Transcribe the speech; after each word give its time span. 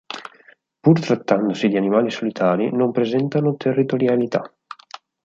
Pur 0.79 0.99
trattandosi 0.99 1.67
di 1.67 1.77
animali 1.77 2.09
solitari, 2.09 2.71
non 2.71 2.89
presentano 2.89 3.55
territorialità. 3.55 4.51